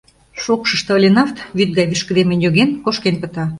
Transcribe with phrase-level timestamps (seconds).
[0.43, 3.43] Шокшышто оленафт, вӱд гай вишкыдемын йоген, кошкен пыта.